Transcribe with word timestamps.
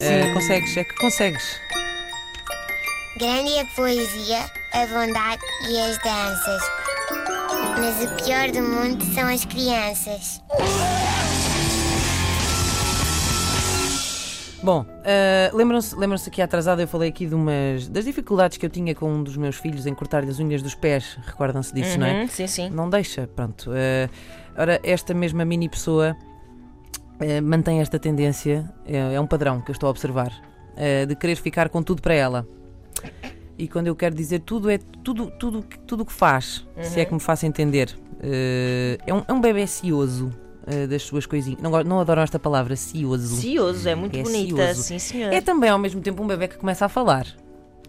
Eh, 0.00 0.32
consegues, 0.32 0.76
é 0.76 0.84
que 0.84 0.94
consegues. 0.94 1.60
Grande 3.18 3.50
é 3.54 3.62
a 3.62 3.64
poesia, 3.64 4.44
a 4.72 4.86
bondade 4.86 5.42
e 5.68 5.76
as 5.76 5.98
danças. 5.98 6.62
Mas 7.80 8.04
o 8.04 8.24
pior 8.24 8.48
do 8.52 8.62
mundo 8.62 9.04
são 9.12 9.26
as 9.28 9.44
crianças. 9.44 10.40
Bom, 14.62 14.86
eh, 15.02 15.50
lembram-se 15.52 15.96
lembram 15.96 16.16
aqui 16.24 16.42
atrasado 16.42 16.80
eu 16.80 16.86
falei 16.86 17.08
aqui 17.08 17.26
de 17.26 17.34
umas 17.34 17.88
das 17.88 18.04
dificuldades 18.04 18.56
que 18.56 18.64
eu 18.64 18.70
tinha 18.70 18.94
com 18.94 19.12
um 19.12 19.24
dos 19.24 19.36
meus 19.36 19.56
filhos 19.56 19.84
em 19.84 19.94
cortar-lhe 19.94 20.30
as 20.30 20.38
unhas 20.38 20.62
dos 20.62 20.76
pés. 20.76 21.18
Recordam-se 21.26 21.74
disso, 21.74 21.98
não 21.98 22.06
é? 22.06 22.20
Uhum, 22.20 22.28
Sim, 22.28 22.46
sim. 22.46 22.70
Não 22.70 22.88
deixa, 22.88 23.26
pronto. 23.34 23.72
Eh, 23.74 24.08
ora, 24.56 24.78
esta 24.84 25.12
mesma 25.12 25.44
mini 25.44 25.68
pessoa 25.68 26.16
eh, 27.20 27.40
mantém 27.40 27.80
esta 27.80 27.98
tendência, 27.98 28.68
é, 28.86 29.14
é 29.14 29.20
um 29.20 29.26
padrão 29.26 29.60
que 29.60 29.70
eu 29.70 29.72
estou 29.72 29.86
a 29.86 29.90
observar, 29.90 30.32
eh, 30.76 31.06
de 31.06 31.14
querer 31.16 31.36
ficar 31.36 31.68
com 31.68 31.82
tudo 31.82 32.00
para 32.02 32.14
ela. 32.14 32.46
E 33.56 33.66
quando 33.66 33.88
eu 33.88 33.96
quero 33.96 34.14
dizer 34.14 34.40
tudo, 34.40 34.70
é 34.70 34.78
tudo 35.02 35.30
tudo 35.38 35.64
tudo 35.86 36.02
o 36.02 36.06
que 36.06 36.12
faz, 36.12 36.66
se 36.80 37.00
é 37.00 37.04
que 37.04 37.12
me 37.12 37.20
faço 37.20 37.44
entender. 37.46 37.96
Eh, 38.22 38.98
é, 39.06 39.12
um, 39.12 39.22
é 39.26 39.32
um 39.32 39.40
bebê 39.40 39.66
cioso 39.66 40.30
das 40.90 41.02
suas 41.02 41.24
coisinhas. 41.24 41.62
Não, 41.62 41.70
não 41.82 41.98
adoram 41.98 42.20
esta 42.20 42.38
palavra, 42.38 42.76
cioso. 42.76 43.36
Cioso, 43.36 43.88
é 43.88 43.94
muito 43.94 44.14
É 44.18 44.22
bonita, 44.22 44.66
cioso. 44.66 44.82
sim 44.82 44.98
senhor. 44.98 45.32
É 45.32 45.40
também 45.40 45.70
ao 45.70 45.78
mesmo 45.78 45.98
tempo 46.02 46.22
um 46.22 46.26
bebê 46.26 46.46
que 46.46 46.58
começa 46.58 46.84
a 46.84 46.88
falar. 46.90 47.26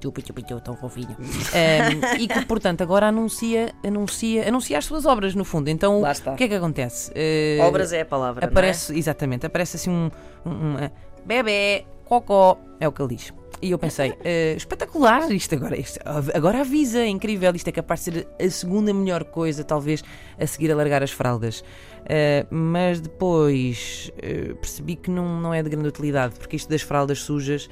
Chupa, 0.00 0.20
tão 0.60 0.76
fofinho. 0.76 1.16
Ahm, 1.18 2.18
e 2.18 2.26
que, 2.26 2.44
portanto, 2.46 2.82
agora 2.82 3.08
anuncia, 3.08 3.74
anuncia, 3.84 4.48
anuncia 4.48 4.78
as 4.78 4.84
suas 4.84 5.04
obras, 5.04 5.34
no 5.34 5.44
fundo. 5.44 5.68
Então, 5.68 6.02
o 6.02 6.36
que 6.36 6.44
é 6.44 6.48
que 6.48 6.54
acontece? 6.54 7.12
Eh, 7.14 7.58
Obras 7.62 7.92
é 7.92 8.00
a 8.00 8.06
palavra. 8.06 8.46
Aparece, 8.46 8.96
exatamente, 8.96 9.46
aparece 9.46 9.76
assim 9.76 9.90
um, 9.90 10.10
um, 10.44 10.50
um, 10.50 10.78
eh, 10.78 10.90
bebê, 11.24 11.84
cocó, 12.04 12.58
é 12.78 12.88
o 12.88 12.92
que 12.92 13.02
ele 13.02 13.16
diz. 13.16 13.32
E 13.62 13.70
eu 13.70 13.78
pensei, 13.78 14.14
eh, 14.24 14.54
espetacular 14.56 15.30
isto 15.30 15.54
agora, 15.54 15.78
isto, 15.78 16.00
agora 16.34 16.60
avisa, 16.60 17.00
é 17.00 17.08
incrível, 17.08 17.54
isto 17.54 17.68
é 17.68 17.72
capaz 17.72 18.04
de 18.04 18.04
ser 18.04 18.28
a 18.40 18.50
segunda 18.50 18.92
melhor 18.92 19.24
coisa, 19.24 19.62
talvez, 19.62 20.02
a 20.38 20.46
seguir 20.46 20.72
a 20.72 20.76
largar 20.76 21.02
as 21.02 21.10
fraldas. 21.10 21.62
Eh, 22.06 22.46
mas 22.50 23.00
depois 23.00 24.10
eh, 24.18 24.54
percebi 24.54 24.96
que 24.96 25.10
não, 25.10 25.40
não 25.40 25.52
é 25.52 25.62
de 25.62 25.68
grande 25.68 25.88
utilidade, 25.88 26.34
porque 26.38 26.56
isto 26.56 26.68
das 26.70 26.82
fraldas 26.82 27.20
sujas 27.20 27.68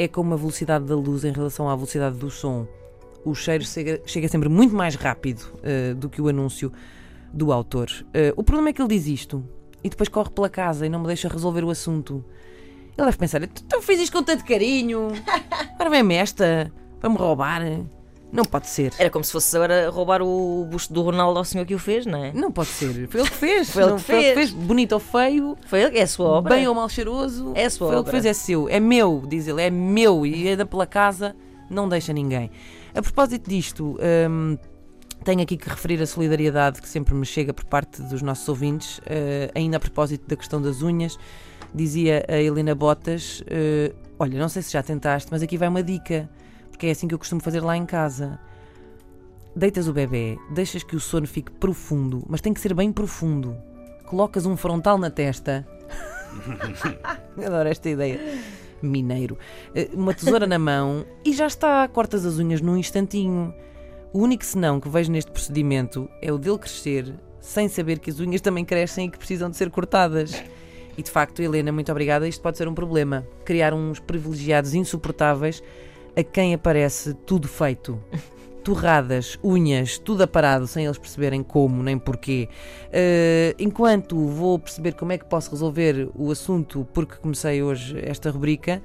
é 0.00 0.08
como 0.08 0.32
a 0.32 0.36
velocidade 0.36 0.86
da 0.86 0.96
luz 0.96 1.24
em 1.24 1.32
relação 1.32 1.68
à 1.68 1.76
velocidade 1.76 2.16
do 2.16 2.30
som. 2.30 2.66
O 3.22 3.34
cheiro 3.34 3.62
chega, 3.62 4.00
chega 4.06 4.28
sempre 4.28 4.48
muito 4.48 4.74
mais 4.74 4.94
rápido 4.94 5.42
eh, 5.62 5.92
do 5.92 6.08
que 6.08 6.22
o 6.22 6.28
anúncio 6.28 6.72
do 7.30 7.52
autor. 7.52 7.90
Eh, 8.14 8.32
o 8.34 8.42
problema 8.42 8.70
é 8.70 8.72
que 8.72 8.80
ele 8.80 8.88
diz 8.88 9.06
isto 9.06 9.44
e 9.84 9.90
depois 9.90 10.08
corre 10.08 10.30
pela 10.30 10.48
casa 10.48 10.86
e 10.86 10.88
não 10.88 11.00
me 11.00 11.06
deixa 11.06 11.28
resolver 11.28 11.62
o 11.64 11.68
assunto. 11.68 12.24
Ele 12.96 13.04
deve 13.04 13.18
pensar: 13.18 13.46
tu, 13.46 13.62
tu 13.62 13.82
fiz 13.82 14.00
isto 14.00 14.16
com 14.16 14.22
tanto 14.22 14.42
carinho, 14.42 15.08
agora 15.74 15.90
vem-me 15.90 16.14
esta 16.14 16.72
para 16.98 17.10
me 17.10 17.16
roubar. 17.18 17.60
Não 18.32 18.44
pode 18.44 18.68
ser. 18.68 18.92
Era 18.98 19.10
como 19.10 19.24
se 19.24 19.32
fosse 19.32 19.56
agora 19.56 19.90
roubar 19.90 20.22
o 20.22 20.64
busto 20.70 20.92
do 20.94 21.02
Ronaldo 21.02 21.38
ao 21.38 21.44
senhor 21.44 21.66
que 21.66 21.74
o 21.74 21.78
fez, 21.78 22.06
não 22.06 22.24
é? 22.24 22.32
Não 22.32 22.52
pode 22.52 22.68
ser. 22.68 23.08
Foi 23.08 23.20
ele 23.20 23.28
que 23.30 23.36
fez. 23.36 23.70
Foi 23.70 23.82
ele 23.82 23.90
Não, 23.90 23.96
que 23.98 24.04
foi 24.04 24.14
ele 24.16 24.28
que 24.28 24.34
fez. 24.34 24.50
fez. 24.50 24.64
Bonito 24.66 24.92
ou 24.92 25.00
feio, 25.00 25.58
Foi 25.66 25.82
ele, 25.82 25.98
é 25.98 26.02
a 26.02 26.06
sua 26.06 26.26
obra. 26.28 26.54
bem 26.54 26.68
ou 26.68 26.74
mal 26.74 26.88
cheiroso. 26.88 27.52
É 27.56 27.64
a 27.64 27.70
sua 27.70 27.88
Foi 27.88 27.96
ele 27.96 28.02
que 28.04 28.08
obra. 28.08 28.12
fez, 28.22 28.24
é 28.26 28.32
seu. 28.32 28.68
É 28.68 28.78
meu, 28.78 29.22
diz 29.26 29.48
ele. 29.48 29.62
É 29.62 29.70
meu. 29.70 30.24
E 30.24 30.48
anda 30.48 30.64
pela 30.64 30.86
casa, 30.86 31.34
não 31.68 31.88
deixa 31.88 32.12
ninguém. 32.12 32.50
A 32.94 33.02
propósito 33.02 33.50
disto, 33.50 33.98
hum, 34.28 34.56
tenho 35.24 35.42
aqui 35.42 35.56
que 35.56 35.68
referir 35.68 36.00
a 36.00 36.06
solidariedade 36.06 36.80
que 36.80 36.88
sempre 36.88 37.14
me 37.14 37.26
chega 37.26 37.52
por 37.52 37.64
parte 37.64 38.00
dos 38.02 38.22
nossos 38.22 38.48
ouvintes, 38.48 39.00
eh, 39.06 39.50
ainda 39.54 39.76
a 39.76 39.80
propósito 39.80 40.26
da 40.28 40.36
questão 40.36 40.62
das 40.62 40.82
unhas. 40.82 41.18
Dizia 41.74 42.24
a 42.28 42.36
Helena 42.40 42.74
Botas: 42.74 43.42
eh, 43.48 43.92
Olha, 44.18 44.38
não 44.38 44.48
sei 44.48 44.62
se 44.62 44.72
já 44.72 44.82
tentaste, 44.82 45.28
mas 45.32 45.42
aqui 45.42 45.56
vai 45.56 45.68
uma 45.68 45.82
dica, 45.82 46.28
porque 46.80 46.86
é 46.86 46.92
assim 46.92 47.06
que 47.06 47.12
eu 47.12 47.18
costumo 47.18 47.42
fazer 47.42 47.60
lá 47.60 47.76
em 47.76 47.84
casa. 47.84 48.38
Deitas 49.54 49.86
o 49.86 49.92
bebê, 49.92 50.38
deixas 50.50 50.82
que 50.82 50.96
o 50.96 51.00
sono 51.00 51.26
fique 51.26 51.52
profundo, 51.52 52.24
mas 52.26 52.40
tem 52.40 52.54
que 52.54 52.60
ser 52.60 52.72
bem 52.72 52.90
profundo. 52.90 53.54
Colocas 54.06 54.46
um 54.46 54.56
frontal 54.56 54.96
na 54.96 55.10
testa. 55.10 55.68
Adoro 57.36 57.68
esta 57.68 57.90
ideia. 57.90 58.18
Mineiro. 58.80 59.36
Eh, 59.74 59.90
Uma 59.92 60.14
tesoura 60.14 60.46
na 60.46 60.58
mão 60.58 61.04
e 61.22 61.34
já 61.34 61.46
está. 61.46 61.86
Cortas 61.86 62.24
as 62.24 62.38
unhas 62.38 62.62
num 62.62 62.78
instantinho. 62.78 63.52
O 64.10 64.20
único 64.20 64.42
senão 64.42 64.80
que 64.80 64.88
vejo 64.88 65.12
neste 65.12 65.30
procedimento 65.30 66.08
é 66.22 66.32
o 66.32 66.38
dele 66.38 66.56
crescer 66.56 67.14
sem 67.40 67.68
saber 67.68 67.98
que 67.98 68.08
as 68.08 68.20
unhas 68.20 68.40
também 68.40 68.64
crescem 68.64 69.06
e 69.06 69.10
que 69.10 69.18
precisam 69.18 69.50
de 69.50 69.56
ser 69.58 69.68
cortadas. 69.68 70.32
E 70.96 71.02
de 71.02 71.10
facto, 71.10 71.42
Helena, 71.42 71.72
muito 71.72 71.92
obrigada. 71.92 72.26
Isto 72.26 72.40
pode 72.40 72.56
ser 72.56 72.66
um 72.66 72.74
problema. 72.74 73.26
Criar 73.44 73.74
uns 73.74 74.00
privilegiados 74.00 74.72
insuportáveis 74.72 75.62
a 76.16 76.22
quem 76.22 76.54
aparece 76.54 77.14
tudo 77.14 77.48
feito. 77.48 78.02
Torradas, 78.62 79.38
unhas, 79.42 79.96
tudo 79.96 80.22
aparado 80.22 80.66
sem 80.66 80.84
eles 80.84 80.98
perceberem 80.98 81.42
como 81.42 81.82
nem 81.82 81.98
porquê. 81.98 82.48
Eh, 82.92 83.54
enquanto 83.58 84.26
vou 84.26 84.58
perceber 84.58 84.92
como 84.92 85.12
é 85.12 85.18
que 85.18 85.24
posso 85.24 85.50
resolver 85.50 86.10
o 86.14 86.30
assunto, 86.30 86.86
porque 86.92 87.16
comecei 87.16 87.62
hoje 87.62 87.98
esta 88.02 88.30
rubrica, 88.30 88.82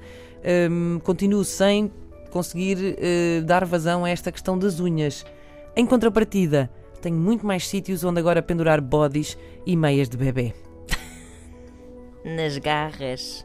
hum, 0.70 0.98
continuo 1.04 1.44
sem 1.44 1.92
conseguir 2.30 2.96
eh, 2.98 3.42
dar 3.44 3.66
vazão 3.66 4.04
a 4.04 4.10
esta 4.10 4.32
questão 4.32 4.58
das 4.58 4.80
unhas. 4.80 5.26
Em 5.76 5.84
contrapartida, 5.84 6.70
tenho 7.02 7.16
muito 7.16 7.46
mais 7.46 7.68
sítios 7.68 8.02
onde 8.02 8.18
agora 8.18 8.42
pendurar 8.42 8.80
bodies 8.80 9.36
e 9.66 9.76
meias 9.76 10.08
de 10.08 10.16
bebê. 10.16 10.54
Nas 12.24 12.56
garras. 12.58 13.44